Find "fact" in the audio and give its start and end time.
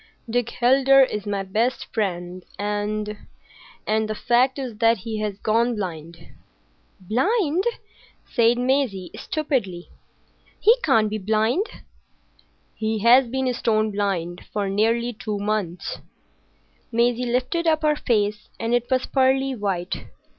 4.15-4.57